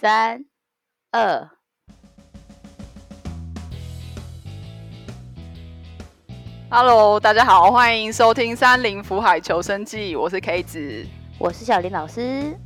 [0.00, 0.44] 三
[1.10, 1.50] 二。
[6.70, 11.04] Hello，大家好，欢迎收听《三林福海求生记》，我是 K 子，
[11.36, 12.56] 我是小林老师。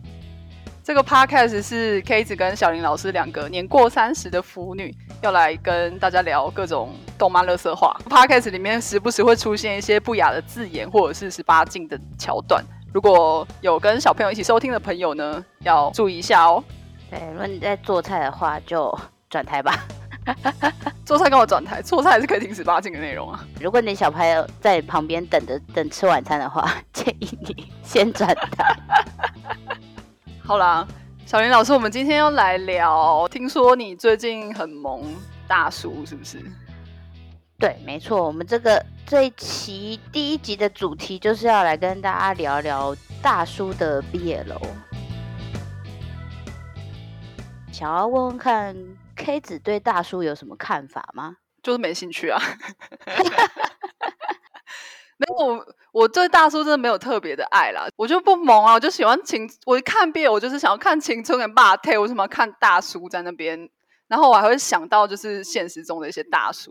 [0.84, 7.99] 这个 Podcast 是 K 子跟小林老师两个年过三十的腐女，要来跟大家聊各种动漫乐色话。
[8.10, 12.62] Podcast 里面时不时会出现一些不雅的字眼，或者是十八禁的桥段。
[12.92, 16.62] 如果有跟小朋友一起收听的朋友呢，要注意一下哦。
[17.12, 18.98] 对，如果你在做菜的话，就
[19.29, 19.84] 转台吧。
[21.05, 23.47] 做菜跟我转台，做菜还是可以听十八禁的内容啊。
[23.61, 28.77] 如果你小朋友在旁边等着等吃晚餐的话，建议你先转台。
[30.43, 30.88] 好啦，
[31.27, 33.29] 小林老师，我们今天要来聊。
[33.29, 35.02] 听说你最近很萌
[35.47, 36.38] 大叔，是不是？
[37.59, 38.24] 对，没错。
[38.27, 44.59] 我们这个这一期第一集的主题就是要来跟大家聊聊大叔的毕业楼。
[47.83, 48.77] 想要问问看。
[49.17, 51.38] K 子对大叔有什么看法吗？
[51.65, 52.41] 就是没兴趣啊。
[55.19, 57.89] 没有，我对大叔真的没有特别的爱啦。
[57.97, 59.51] 我就不萌啊，我就喜欢青。
[59.66, 61.99] 我一看毕业，我就是想要看青春跟霸退。
[61.99, 63.69] 为什么要看大叔在那边？
[64.06, 66.70] 然后我还会想到，就是现实中的一些大叔。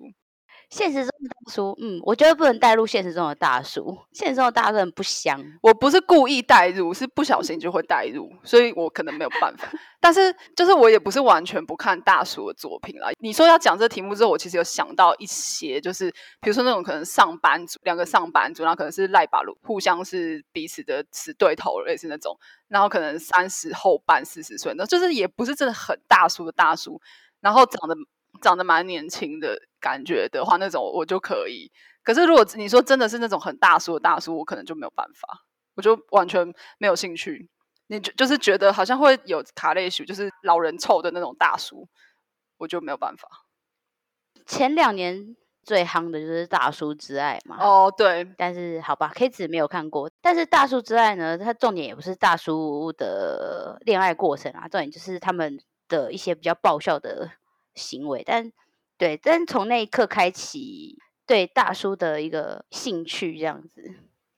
[0.71, 3.97] 现实中的大叔，嗯，我觉得不能带入现实中的大叔。
[4.13, 5.37] 现实中的大叔很不香。
[5.61, 9.69] 我不是故意带入，是不小心就会带入，所以我可能没有办法。
[9.99, 13.09] 但是，就是我也不是完全不看大叔的作品啦。
[13.19, 22.37] 你说要讲这题目之后，我其实有想到一些，就是比如说那种可能上班族，两个上班族，然后可能是赖巴路，互相是彼此的死对头，类似那种。
[22.69, 27.01] 然后可能三十后半四十岁，那就是也不是真的很大叔的大叔，
[27.41, 27.95] 然后长得。
[28.41, 31.69] 长得蛮年轻的感觉的话，那种我就可以。
[32.03, 35.43] 可是如果你说真的是那种很大叔的大叔，我可能就没有办法，
[35.75, 37.49] 我就完全没有兴趣。
[37.87, 41.89] 你就就是觉得好像会有卡类鼠，就是老人臭的那种大叔，
[42.57, 43.27] 我就没有办法。
[44.45, 47.57] 前两年最夯的就是《大叔之爱》嘛。
[47.59, 48.25] 哦，对。
[48.37, 50.09] 但是好吧，K 子没有看过。
[50.21, 55.59] 但是《大叔之爱》呢，它重点也不是大叔的恋爱过程啊，重点就是他们
[55.89, 57.31] 的一些比较爆笑的。
[57.73, 58.51] 行为，但
[59.01, 60.95] 对，但从那一刻开启
[61.25, 63.81] 对大叔的一个兴趣，这样子。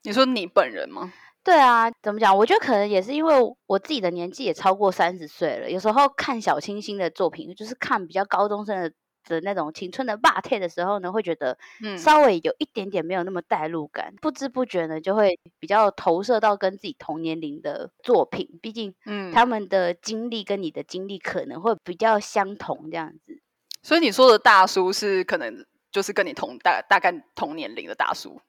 [0.03, 1.11] 你说你本人吗？
[1.43, 2.37] 对啊，怎么讲？
[2.37, 3.35] 我觉得可能也是因为
[3.67, 8.93] 我自己的年纪也超过三十岁了，有时候看小清新的作品，就是看比较高中生的。
[9.25, 11.57] 的那种青春的霸退的时候呢，会觉得
[11.97, 23.41] 稍微有一点点没有那么代入感，不知不觉呢就会比较投射到跟自己同年龄的作品，毕竟嗯他们的经历跟你的经历可能会比较相同这样子。
[23.83, 28.41] 所以你说的大叔是可能就是跟你同大大概同年龄的大叔，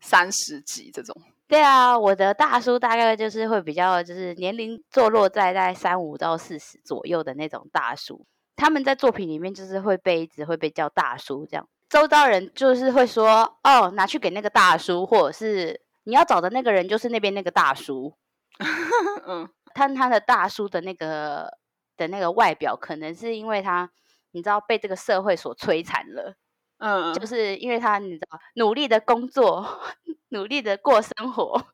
[0.00, 1.16] 三十几这种。
[1.48, 8.24] 对啊，我的大叔大概就是会比较就是年龄坐落在在三五到四十左右的那种大叔。
[8.54, 18.14] 他们在作品里面就是会被一直会被叫大叔这样，周遭人就是会说哦，拿去给那个大叔，或者是你要找的那个人就是那边那个大叔。
[19.26, 21.50] 嗯，他他的大叔的那个
[21.96, 23.90] 的那个外表，可能是因为他
[24.32, 26.34] 你知道被这个社会所摧残了。
[26.78, 29.80] 嗯，就是因为他你知道努力的工作，
[30.30, 31.64] 努力的过生活。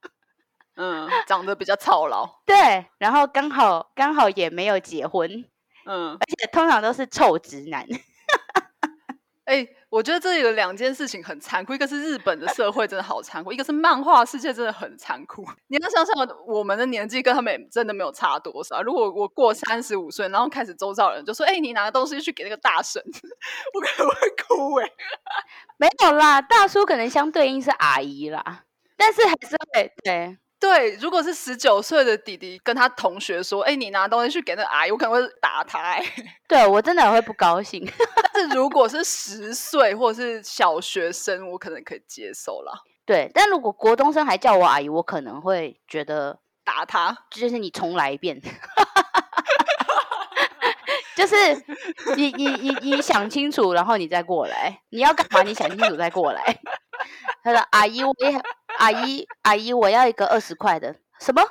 [0.76, 2.28] 嗯，长得比较操劳。
[2.44, 5.44] 对，然后刚好刚好也没有结婚。
[5.86, 7.86] 嗯，而且通常都是臭直男。
[9.48, 15.42] 哎，我觉得这有两件事情很残酷，一个是日本的社会真的好残酷，一个是漫画世界真的很残酷。
[15.68, 16.14] 你要想想，
[16.46, 18.82] 我们的年纪跟他们真的没有差多少。
[18.82, 23.02] 如果我过三十五岁，然后开始周遭人就说：“哎，你拿个东西去给那个大神。
[23.72, 24.14] ”我可能会
[24.46, 24.90] 哭哎。
[25.78, 28.64] 没有啦，大叔可能相对应是阿姨啦，
[28.98, 30.36] 但是还是会对。
[30.60, 35.96] 对，如果是十九岁的弟弟跟他同学说：“哎，你拿东西去给那阿姨，我可能会打他。”
[36.48, 37.88] 对我真的会不高兴。
[38.34, 42.82] 但是如果是十岁或者是小学生，我可能可以接受了。
[43.06, 48.40] 对，但如果国中生还叫我阿姨，我可能会觉得打他，就是你重来一遍。
[51.16, 51.34] 就是
[52.16, 54.80] 你你你你想清楚，然后你再过来。
[54.90, 55.42] 你要干嘛？
[55.42, 56.58] 你想清楚再过来。
[57.42, 58.40] 他说：“阿姨，我也
[58.78, 60.94] 阿姨阿姨，我要一个二十块的。
[61.20, 61.42] 什么？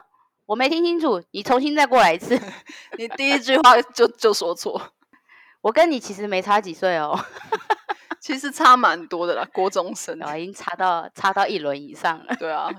[0.45, 2.39] 我没听清楚，你重新再过来一次。
[2.97, 4.81] 你第一句话就就说错。
[5.61, 7.19] 我跟你其实没差几岁哦，
[8.21, 12.35] 其实差蛮多的啦，国中生啊，已经差到差到一轮以上了。
[12.39, 12.69] 对啊，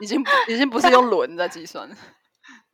[0.00, 1.94] 已经已经不是用轮在计算了。”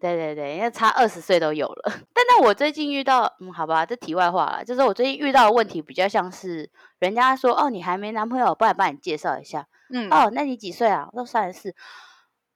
[0.00, 1.92] 对对对，因为差二十岁都有了。
[2.14, 4.64] 但那我最近遇到，嗯，好吧，这题外话了。
[4.64, 9.66] 就是我最近遇到的问题比较像是，人家说哦，你还没男朋友，不然帮你介绍一下。
[9.92, 11.08] 嗯，哦，那你几岁啊？
[11.12, 11.74] 我说三十四。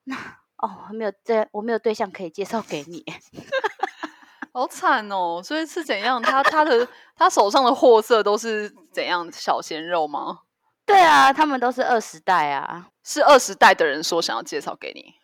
[0.04, 0.16] 那
[0.56, 3.04] 哦，没有对，我没有对象可以介绍给你。
[4.54, 5.42] 好惨哦！
[5.42, 6.22] 所以是怎样？
[6.22, 6.86] 他他的
[7.16, 10.40] 他手上的货色都是怎样小鲜肉吗？
[10.86, 15.14] 对啊，他们都是二十代啊，是二十代的人说想要介绍给你，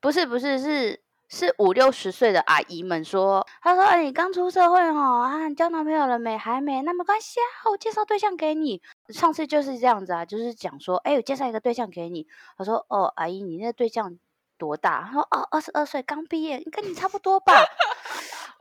[0.00, 1.01] 不是不是是
[1.34, 6.36] 是五六十岁的阿姨们说，她说：“哎，你刚出社会哦，啊，你交男朋友了没？
[6.36, 6.82] 还没？
[6.82, 8.82] 那没关系啊，我介绍对象给你。
[9.08, 12.26] 上次就是这样子啊，就是讲说，哎，我介绍一个对象给你。
[12.58, 14.18] 他说：哦，阿姨，你那个对象
[14.58, 15.04] 多大？
[15.06, 17.54] 她说：哦，二十二岁，刚毕业，跟你差不多吧。”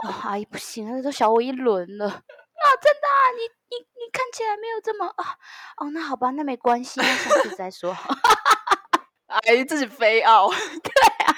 [0.08, 2.14] 哦，阿姨不行，那都小我一轮了啊！
[2.82, 5.36] 真的，啊，你你你看起来没有这么啊
[5.76, 7.94] 哦，那好吧，那没关系，那下次再说。
[9.28, 10.50] 阿姨自己飞傲，
[10.84, 11.36] 对啊，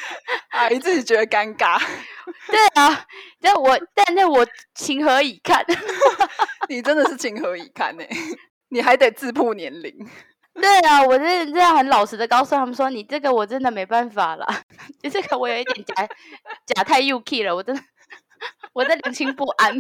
[0.54, 1.82] 阿姨自己觉得尴尬，
[2.48, 3.06] 对啊，
[3.42, 4.46] 但我但那我
[4.76, 5.64] 情何以堪？
[6.70, 8.04] 你真的是情何以堪呢？
[8.70, 9.94] 你还得自曝年龄。
[10.54, 14.48] 对啊，我这这样很老实的告诉他们说，你这个我真的没办法了，
[15.02, 16.08] 你这个我有一点假
[16.68, 17.82] 假太 UK 了，我真的。
[18.74, 19.74] 我在良心不安，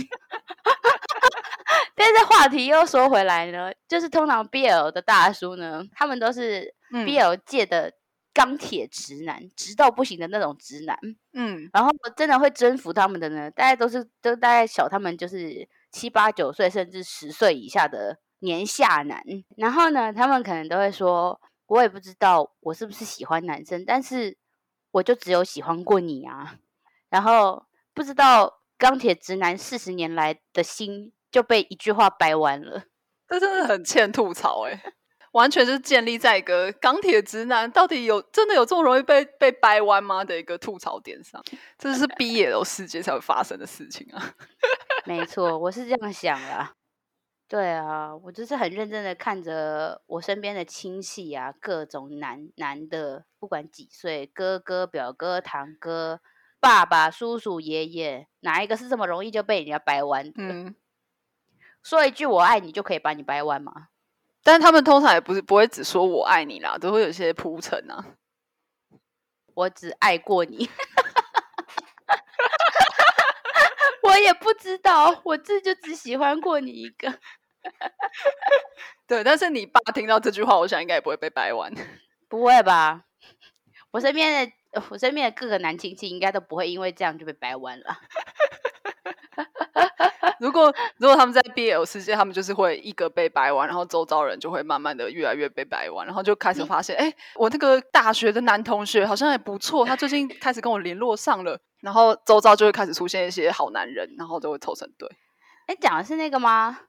[1.95, 7.91] 但是话题又说回来呢，就是通常 BL 的大叔呢，他们都是 BL 界的
[8.33, 10.97] 钢铁直男，直到不行的那种直男。
[11.33, 19.23] 嗯，然后真的会征服他们的呢，大概都是都大概小他们就是七八九岁，甚至十岁以下的年下男。
[19.57, 24.37] 然后呢，他们可能都会说，我也不知道我是不是喜欢男生，但是
[24.91, 26.55] 我就只有喜欢过你啊。
[27.09, 27.65] 然后。
[27.95, 32.85] 不知道钢铁直男四十年来的心就被一句话掰弯了，
[33.27, 34.83] 这真的很欠吐槽哎！
[35.33, 41.43] 完全是建立在一个钢铁直男到底有真的有这么容易被被掰弯吗的一个吐槽点上，
[41.77, 44.33] 这是毕业的世界才会发生的事情啊！
[45.05, 46.69] 没错，我是这样想的。
[47.47, 56.21] 对啊，我就是很认真的看着我身边的亲戚啊，各种男男的，不管几岁，哥哥、表哥、堂哥。
[56.59, 60.73] 爸爸、叔叔、爷爷，哪一个是这么容易就被人家掰弯的？
[61.83, 63.89] 说一句“我爱你”就可以把你掰弯吗？
[64.43, 68.03] 但是他们通常也不是不会只说我爱你啦，都会有些铺陈啊。
[69.55, 70.69] 我只爱过你，
[74.03, 77.19] 我也不知道，我这就只喜欢过你一个。
[79.07, 81.71] 对，但是你爸听到这句话，我想应该也不会被掰弯。
[82.27, 83.05] 不会吧？
[83.91, 84.51] 我身边的。
[84.89, 87.95] 我身边的各个男亲戚应该都不会因为这样就被掰弯了。
[90.39, 105.09] 如果如果他们在 BL 世界，他们就是会一个被掰弯，然后周遭人就会慢慢的越来越被掰弯，然后就开始发现，哎，我那个大学的男同学好像也不错，他最近开始跟我联络上了，然后周遭就会开始出现一些好男人，然后都会凑成对。
[105.67, 106.79] 哎，讲的是那个吗？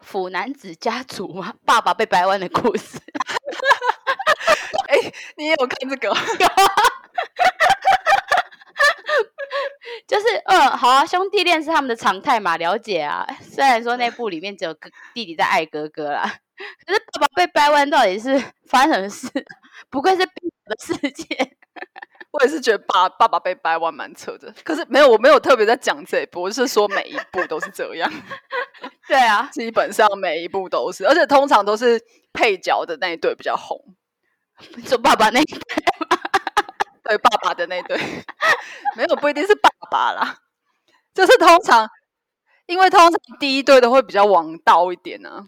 [0.00, 1.54] 腐男子家族吗？
[1.66, 2.98] 爸爸被掰弯的故事。
[4.88, 4.96] 哎，
[5.36, 6.14] 你也有看这个？
[10.08, 13.26] 就是，嗯，好啊，兄弟恋是他们的常态嘛，了解啊。
[13.44, 16.22] 虽然说那部里面只有哥弟弟在爱哥哥啦，
[16.86, 19.28] 可是爸爸被掰弯到底是发生什么事？
[19.90, 21.52] 不愧是的世界，
[22.30, 24.52] 我也是觉得爸爸爸被掰弯蛮扯的。
[24.64, 28.10] 可是没有，我没有特别在讲这一部，我是说每一部都是这样。
[29.06, 32.00] 对啊，基本上每一部都是，而且通常都是
[32.32, 33.78] 配角的那一对比较红。
[34.86, 35.58] 就爸爸那一对。
[37.08, 37.96] 对爸爸的那对，
[38.94, 40.36] 没有不一定是爸爸啦，
[41.14, 41.88] 就是通常，
[42.66, 45.46] 因为通常第一对的会比较王道一点呢，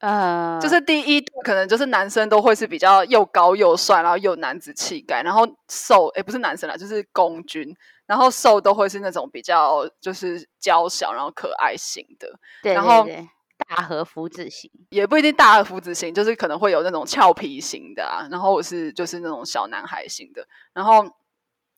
[0.00, 7.76] 呃，就是第一对可能就是男生都会是比较又高又帅，然后又男子气概，然后瘦，哎，不是男生啦，就是公军，
[8.06, 12.28] 然后瘦都会是那种比较就是娇小然后可爱型的，
[12.62, 13.06] 对，然后。
[13.68, 21.04] 大和福子型也不一定，大和福子型就是可能会有那种俏皮型的啊，然后我是就是那种小男孩型的，然后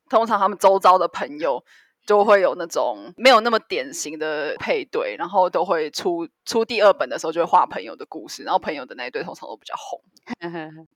[0.09, 1.65] 通常他们周遭的朋友
[2.07, 10.03] 就会有那种没有那么典型的配对，然后都会出出第二本的时候就会画朋友的故事，然后朋友的那一对通常都比较红。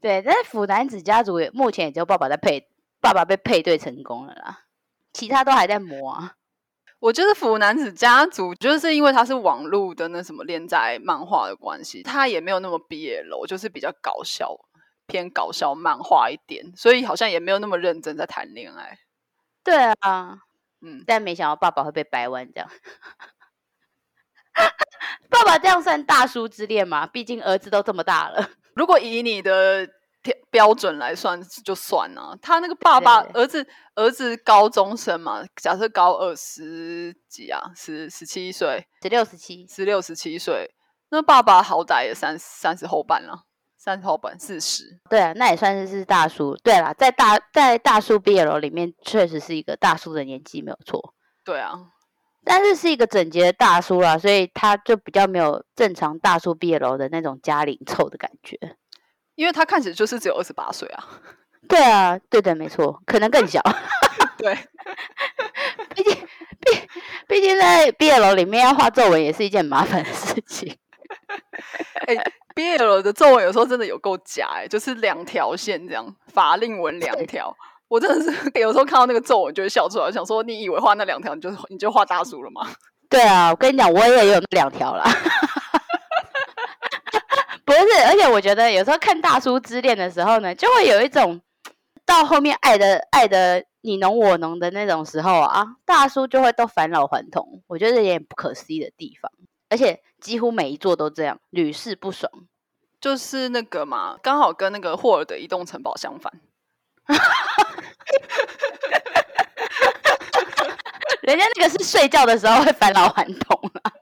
[0.00, 2.68] 对，但是腐男子家族目前也只有爸爸在配，
[3.00, 4.66] 爸爸被配对成功了啦，
[5.12, 6.36] 其他都还在磨啊。
[7.04, 14.56] 我觉得《腐男子家族》就是因为它是网络的那什么连载漫画的关系，它也没有那么 BL，就是比较搞笑，
[15.06, 19.00] 偏搞笑漫画一点，所以好像也没有那么认真在谈恋爱。
[19.62, 20.38] 对啊，
[20.80, 22.70] 嗯，但没想到爸爸会被掰弯这样。
[25.28, 27.06] 爸爸这样算大叔之恋吗？
[27.06, 28.48] 毕竟儿子都这么大了。
[28.74, 29.86] 如果以你的。
[30.50, 40.70] 标准来算就算了，他那个爸爸儿子儿子高中生嘛，假设高二十几啊，十十七岁，十六十七，十六十七岁，
[41.10, 43.44] 那爸爸好歹也三三十后半了，
[43.76, 46.56] 三十后半四十，对啊，那也算是是大叔。
[46.62, 51.14] 对啦，在大在大叔 BL 里面，确实是一个大叔的年纪，没有错。
[51.44, 51.74] 对啊，
[52.44, 58.56] 但是是一个整洁的大叔啦，所以他就比较没有正常大叔毕业楼的那种家里臭的感觉。
[59.34, 61.04] 因为他看起来就是只有二十八岁啊。
[61.68, 63.60] 对啊，对的，没错，可能更小。
[64.36, 64.54] 对，
[65.94, 66.14] 毕竟
[66.60, 66.78] 毕
[67.26, 70.76] 毕竟在毕业楼里面要画皱纹也是一件麻烦的事情。
[72.06, 72.14] 哎、
[72.54, 77.56] 毕业楼的皱纹有时候真的有够假哎、就是两条线这样，法令纹两条。
[77.88, 82.68] 我真的是有时候看到那个皱纹就会笑出来，想说你以为画那两条你就你就画大叔了吗？
[83.08, 85.04] 对啊，我跟你讲，我也有那两条啦。
[87.64, 91.40] 不是，而且我觉得有时候看《大叔之恋》的时候呢，就会有一种
[92.04, 99.30] 到后面爱的爱的你侬我侬的那种时候啊，大叔就会都返老还童，我觉得有点不可思议的地方。
[99.70, 102.30] 而且几乎每一座都这样，屡试不爽。
[103.00, 106.32] 就是那个嘛，刚好跟那个霍尔的移动城堡相反。
[111.22, 113.92] 人家那个是睡觉的时候会返老还童啊，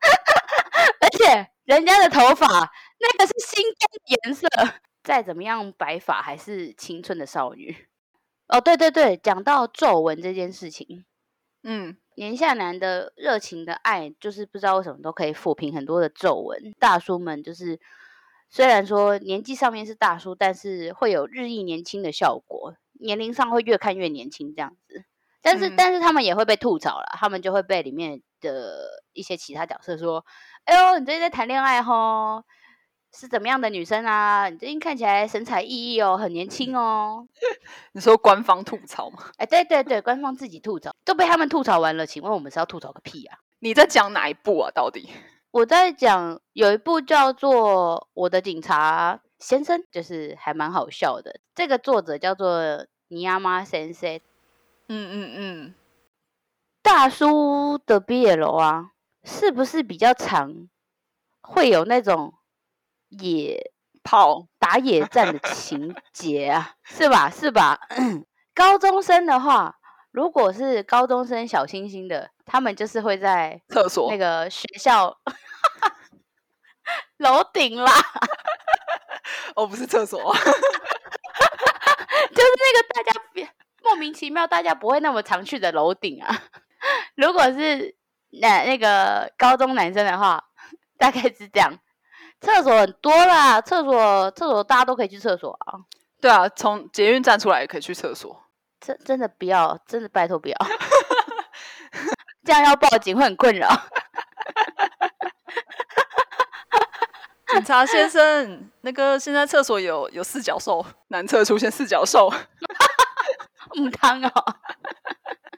[1.00, 4.48] 而且人家的头发那个是心肝的颜色，
[5.02, 7.86] 再怎么样白发还是青春的少女。
[8.48, 11.04] 哦，对对对，讲到皱纹这件事情，
[11.62, 16.74] 嗯，年下男的热情的爱，就是不知道为什么都可以抚平很多的皱纹。
[16.78, 17.80] 大叔们就是
[18.50, 25.04] 虽然说年纪上面是大叔，但是会有日益年轻的效果，年龄上会越看越年轻这样子。
[25.40, 30.24] 但是，嗯但是他们也会被吐槽了，他们就会被里面的一些其他角色说
[30.64, 32.42] ：“哎呦，你最近在谈恋爱吼，
[33.12, 34.48] 是怎么样的女生啊？
[34.48, 37.28] 你最近看起来神采奕奕哦，很年轻哦。
[37.92, 39.24] ”你说官方吐槽吗？
[39.36, 43.38] 哎，对对对，官方自己吐槽，都被他们吐槽完了，请问我们是要吐槽个屁啊？
[43.60, 44.70] 你在讲哪一部啊？
[44.70, 45.10] 到底？
[45.52, 51.40] 我在讲有一部叫做《我的警察先生》，就是还蛮好笑的。
[51.54, 54.16] 这个作者叫做尼亚妈先生，
[54.88, 55.74] 嗯嗯嗯，
[56.82, 58.90] 大叔的毕业楼啊，
[59.24, 60.68] 是不是比较常
[61.40, 62.34] 会有那种
[63.08, 66.74] 野炮打野战的情 节啊？
[66.82, 67.30] 是吧？
[67.30, 67.80] 是吧？
[68.54, 69.76] 高中生的话，
[70.12, 75.18] 如果是高中生小星星的，他们就是会在厕所那个学校
[77.16, 77.92] 楼顶啦，
[79.56, 80.50] 哦，不是厕所啊， 就
[82.42, 83.48] 是那个大家别
[83.82, 86.42] 莫名其妙大家不会那么常去的楼顶啊。
[87.16, 87.96] 如果是
[88.40, 90.42] 那那个高中男生的话，
[90.98, 91.72] 大概是这样。
[92.40, 95.78] 厕所很多啦，厕所厕所大家都可以去厕所啊。
[96.20, 98.42] 对啊，从捷运站出来也可以去厕所。
[98.80, 100.56] 真真的不要，真的拜托不要，
[102.44, 103.68] 这样要报警会很困扰。
[107.48, 112.30] 警察先生，那个现在厕所有有四脚兽，男厕出现四脚兽。
[113.74, 114.30] 母汤哦，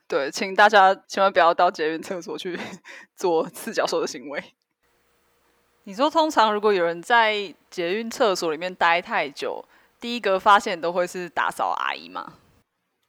[0.09, 2.59] 对，请大家千万不要到捷运厕所去
[3.17, 4.43] 做四脚兽的行为。
[5.85, 9.65] 你说，通常如果有人在捷运厕所里面待太久，
[10.01, 12.35] 第一个发现都会是打扫阿姨吗？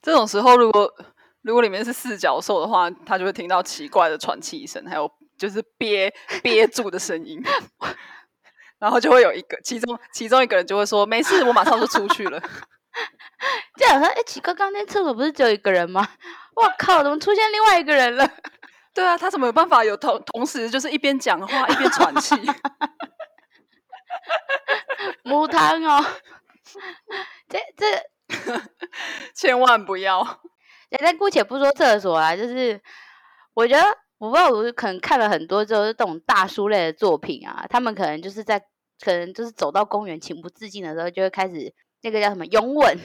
[0.01, 0.93] 这种时候，如果
[1.41, 6.13] 如果里面是四脚兽的话，他就会听到奇怪的喘气声，还有就是憋
[6.43, 7.41] 憋住的声音，
[8.79, 12.41] 然后就会有一个其中其中一个人就会说：“没事，我马上就出去了。”
[13.77, 16.07] 这样说，哎，奇怪，刚刚那厕所不是只有一个人吗？
[16.55, 18.27] 我靠，怎么出现另外一个人了？
[18.93, 22.35] 对啊，他怎么有办法有同同时就是一边讲话一边喘气？
[25.23, 26.03] 母汤哦，
[27.47, 27.85] 这这，
[29.35, 30.41] 千万不要！
[30.89, 32.81] 人家姑且不说厕所啊，就是
[33.53, 33.85] 我觉得，
[34.17, 38.59] 我不知道，我可能看了很多就是这种大叔类的作品啊，他们可能就是在
[38.99, 42.97] 可能就是走到公园情不自禁的时候，就会开始那个叫什么拥吻。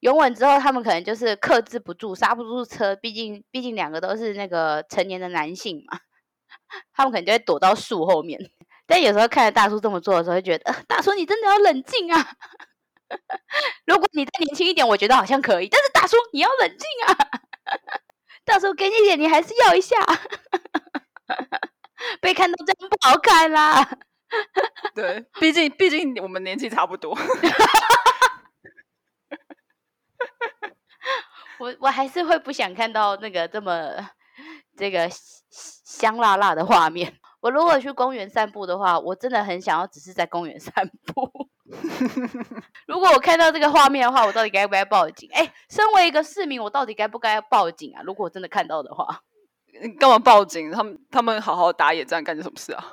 [0.00, 5.98] 拥吻之后，他们可能就是克制不住，刹不住车，毕竟毕竟两个都是那个成年的男性嘛，
[6.94, 8.38] 他们可能就会躲到树后面。
[8.86, 12.32] 但有时候看着大叔这么做的时候，会觉得、大叔你真的要冷静啊！
[13.86, 17.16] 如果你再年轻一点，我觉得好像可以，但是大叔你要冷静啊！
[18.46, 19.96] 大叔给你一点，你还是要一下，
[22.20, 23.86] 被看到这样不好看啦。
[24.94, 27.14] 对，毕竟毕竟我们年纪差不多。
[31.58, 33.92] 我我还是会不想看到那个这么
[34.76, 35.08] 这个
[35.50, 37.12] 香辣辣的画面。
[37.40, 40.72] 我如果去公园散步的话，我真的很想要只是在公园散
[41.06, 41.48] 步。
[42.88, 45.28] 如果我看到这个画面的话，我到底该不该报警？
[45.32, 48.02] 哎，身为一个市民，我到底该不该报警啊？
[48.04, 49.20] 如果我真的看到的话，
[49.82, 50.72] 你干嘛报警？
[50.72, 52.84] 他们他们好好打野战干什么事啊？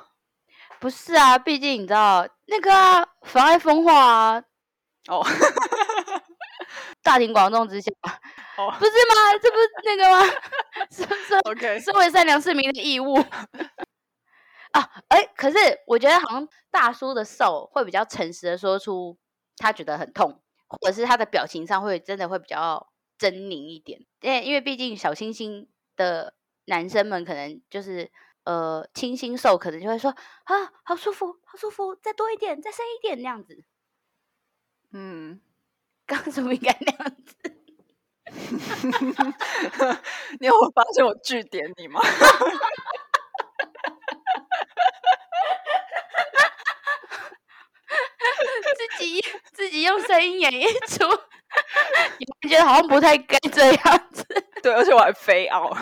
[0.78, 4.42] 不是啊，毕竟你知道那个啊，妨碍风化啊。
[5.08, 5.24] 哦，
[7.06, 7.92] 大庭广众之下，
[8.58, 9.38] 哦 不是吗？
[9.40, 10.26] 这不是那个吗？
[10.90, 13.14] 是是 OK，身为善良市民的义务
[14.72, 14.90] 啊！
[15.08, 19.16] 哎、可是我觉得好像大叔的瘦会比较诚实的说出
[19.56, 24.04] 他觉得很痛，或者是他的表情上会真的会比较狰狞一点。
[24.20, 26.34] 因为因为毕竟小清新的
[26.64, 28.10] 男生们可能就是
[28.42, 33.64] 呃清新瘦，可能就会说啊好舒服，好舒服，再多一点，再深一点那样子。
[34.92, 35.40] 嗯，
[36.06, 37.36] 刚刚是不是应该那样子？
[40.40, 42.00] 你有发现我据点你吗？
[48.98, 49.20] 自己
[49.52, 50.64] 自己用声音演绎
[50.96, 51.04] 出，
[52.18, 54.24] 有人觉得好像不太该这样子。
[54.62, 55.74] 对，而且我还飞傲。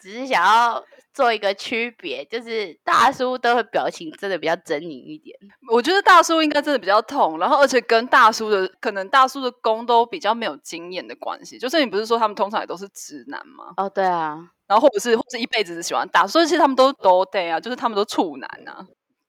[0.00, 5.38] 只是想要做一个区别，就是大叔都会表情真的比较狰狞一点。
[5.72, 11.58] 我觉得大叔应该真的比较痛，然后而且跟大叔的可能大叔的功都比较没有经验的关系。
[11.58, 13.72] 就是你不是说他们通常也都是直男吗？
[13.76, 18.84] 哦，对啊，然后或者是或者一辈子只喜欢大叔，所以其实他们都都对啊，就是他们都处男啊。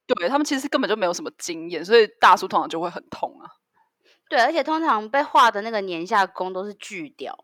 [0.07, 3.49] 对他们其实根本就没有什么经验，所以大叔通常就会很痛啊。
[4.29, 7.35] 对，而且通常被画的那个年下攻都是巨屌，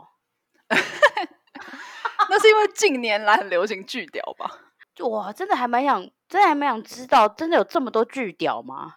[2.29, 4.49] 那是因为近年来很流行巨屌吧？
[4.93, 8.95] 就哇，真的还蛮想，真的还蛮想知道，真的有这么多巨屌吗？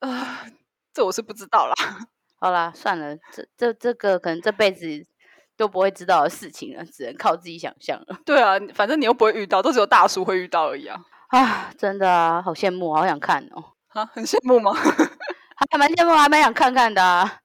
[0.00, 0.44] 啊、
[0.92, 1.74] 这我是不知道啦。
[2.40, 4.86] 好啦，算了，这这这个可能这辈子
[5.56, 8.18] 都不会知道的事情了，只能靠自己想象了。
[8.24, 11.00] 对啊，反正你又不会遇到，都只有大叔会遇到而已啊。
[11.28, 13.72] 啊，真的啊，好羡慕，好想看哦。
[13.88, 14.72] 啊，很羡慕吗？
[15.70, 17.40] 还蛮羡慕，还蛮想看看的、啊。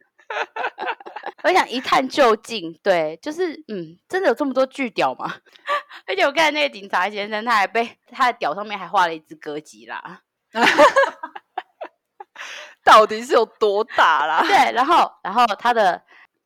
[1.44, 5.36] 我想一探究竟，对，就是嗯，真的有这么多巨屌吗？
[6.08, 10.22] 而且我看那个警察先生，他还被他的屌上面还画了一只歌吉啦，
[12.84, 14.42] 到底是有多大啦？
[14.42, 16.02] 对，然后然后他的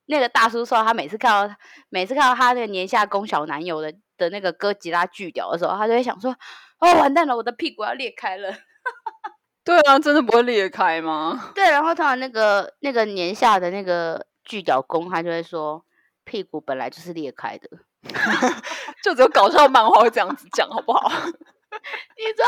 [0.05, 1.55] 那个大叔说，他每次看到
[1.89, 6.35] 每次看到他那个年下攻小男友的的那个哥吉拉巨屌的时候，他就会想说，
[6.79, 8.51] 哦，完蛋了，我的屁股要裂开了。
[9.63, 11.51] 对啊，真的不会裂开吗？
[11.55, 15.85] 对，然后通常那个那个年下的那个巨屌公，他就会说，
[16.23, 17.69] 屁股本来就是裂开的。
[19.01, 21.09] 就只有搞笑漫画会这样子讲，好不好？
[21.09, 22.45] 你说，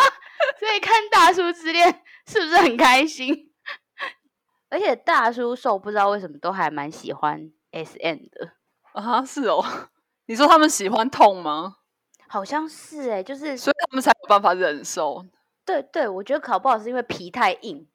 [0.60, 1.92] 所以看《大叔之恋》
[2.28, 3.52] 是不是很开心？
[4.70, 8.52] 而且大叔瘦不知道为什么都还蛮喜欢 S N 的，
[8.94, 9.64] 啊，是哦。
[10.26, 11.78] 你说他们喜欢痛吗？
[12.28, 15.26] 好像是哎、就是所以他们才有办法忍受。
[15.64, 17.88] 对对，我觉得考不好是因为皮太硬，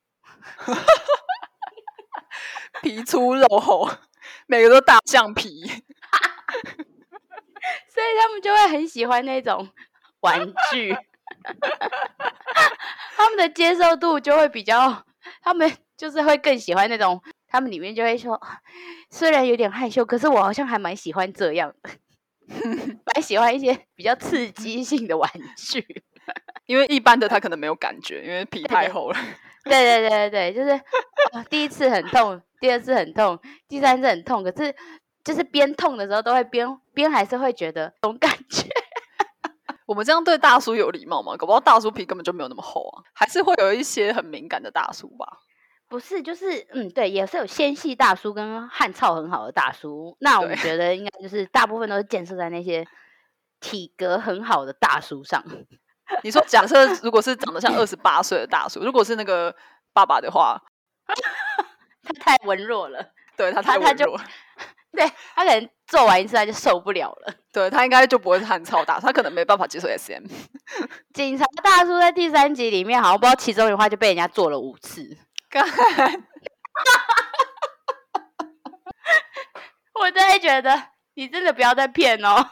[2.82, 3.88] 皮粗肉厚，
[4.46, 5.66] 每个都大橡皮。
[7.88, 9.68] 所以他们就会很喜欢那种
[10.20, 10.40] 玩
[10.72, 10.96] 具，
[13.16, 15.04] 他们的接受度就会比较，
[15.42, 18.40] 他们就是会更喜欢那种，他们里面就会说，
[19.10, 21.90] 虽然有点害羞，可是我好像还蛮喜欢这样的，
[23.04, 26.02] 蛮喜欢一些比较刺激性的玩具。
[26.66, 29.18] 因为一般的他可能没有感觉，因为皮太厚了。
[29.64, 30.70] 对对对对对，就是、
[31.32, 34.74] 哦、第一次很痛，第二次很痛，第三次很痛，可是
[35.24, 38.68] 就是边痛的时候都会边边还是会觉得这种感觉。
[39.86, 41.36] 我们这样对大叔有礼貌吗？
[41.36, 45.26] 搞不好大叔皮根本就没有那么厚啊，还是会有一些很敏感的大叔吧。
[45.88, 50.16] 不是，就是嗯，对，也是有纤细大叔跟汗臭很好的大叔。
[50.20, 52.86] 那我们觉得应该就是大部分都是建设在那些
[53.58, 55.42] 体格很好的大叔上。
[56.22, 59.52] 你说，假设如果是长得像二十八岁的大叔，如果是那个
[59.92, 60.62] 爸爸的话，
[62.12, 64.24] 他太文 弱了，对他他他就太文弱了，
[64.92, 67.34] 对他可能做完一次他就受不了了。
[67.52, 70.24] 对他应该就不会是汗超大，他可能没办法接受 SM。
[71.14, 75.16] 警察大叔在第三集里面好像不知道其中一话就被人家做了五次。
[75.48, 75.66] 干
[79.94, 80.82] 我真的觉得
[81.14, 82.50] 你真的不要再骗哦！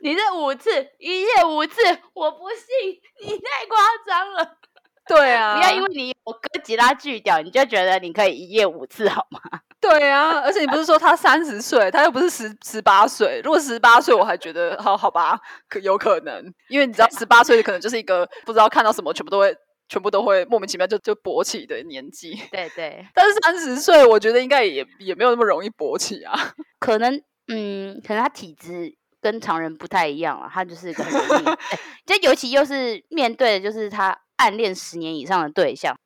[0.00, 1.80] 你这五次一夜五次，
[2.14, 4.58] 我不信，你太夸张了！
[5.08, 9.40] 对啊，不要因为你有哥吉拉巨掉，你就觉得你可以一夜五次好吗？
[9.80, 13.40] 对啊，而且你不是说他三十岁，他又不是十十八岁。
[13.44, 15.38] 如果十八岁，我还觉得好好吧，
[15.68, 19.54] 可有可能，因为你知道 十八岁可能就是一个不知道看到什么全部都会
[19.88, 22.34] 全部都会莫名其妙就就勃起的年纪。
[22.50, 26.34] 对对，但是三十岁，我觉得应该也也没有那么容易勃起啊。
[26.80, 27.14] 可能
[27.46, 35.96] 嗯，可能他体质跟常人不太一样啊，他就是个很容易，哎这尤其又是面对的就是他暗恋十年以上的对象。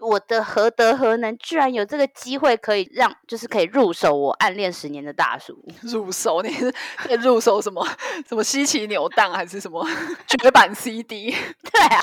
[0.00, 5.58] 我的何德何能，居然有这个机会可以让，就是可以入手我暗恋十年的大叔。
[5.82, 6.72] 入手 你是
[7.08, 7.84] 在入手什么
[8.28, 9.84] 什么稀奇扭蛋还是什么
[10.28, 11.32] 绝版 CD？
[11.72, 12.00] 对啊，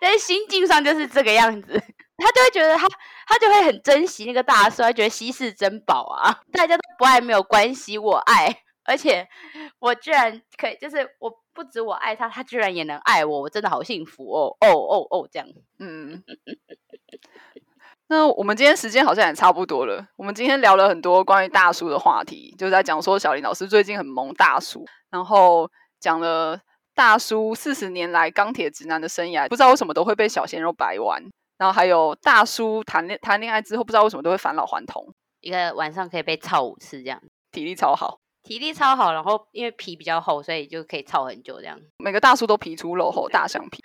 [0.00, 1.80] 但是心境上就是这个样子。
[2.18, 2.88] 他就会觉得他
[3.28, 9.26] 他就会很珍惜那个大叔，他觉得稀世珍宝啊，大家都不爱没有关系，我爱，而且
[9.78, 16.22] 我居然可以，就是我不止我爱他，他居然也能爱我，我真的好幸福哦哦哦哦，这样，嗯。
[18.08, 20.06] 那我们今天时间好像也差不多了。
[20.14, 25.68] 我们今天聊了很多关于大叔的话题，就在讲说小林老师最近很萌大叔，然后
[25.98, 26.60] 讲了
[26.94, 31.20] 大叔四十年来钢铁直男的生涯，不知道为什么都会被小鲜肉掰弯。
[31.58, 37.20] 然后还有大叔谈恋谈恋爱之后，不知道为什么都会返老还童，一个晚上可以被操五次这样，
[37.50, 41.78] 体力超好，体力超好，然后因为皮比较厚，所以就可以操很久这样。
[41.98, 43.82] 每个大叔都皮粗肉厚，大象皮。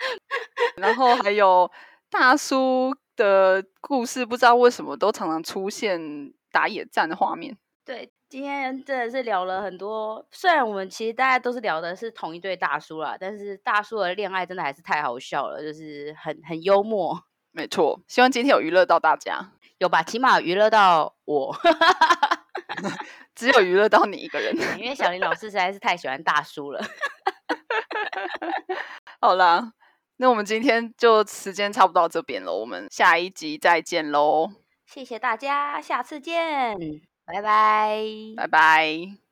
[0.76, 1.70] 然后还有
[2.10, 2.94] 大叔。
[3.16, 7.56] 的故事不知道为什么都常常出现打野战的画面。
[7.82, 10.22] 对，今天真的是聊了很多。
[10.30, 17.18] 虽然我们其实大家都是聊的是同一对大叔啦，但是大叔的恋爱真的还是太好笑了，就是很很幽默。
[17.52, 20.02] 没错，希望今天有娱乐到大家，有吧？
[20.02, 21.56] 起码娱乐到我，
[23.36, 26.84] 只有娱乐到你一个人，因为小林老师实在是太喜欢大叔了。
[29.20, 29.72] 好啦。
[30.18, 34.50] 那我们今天就时间差不多到这边了，我们下一集再见喽！
[34.86, 36.74] 谢谢大家，下次见，
[37.26, 38.00] 拜拜，
[38.34, 39.25] 拜拜。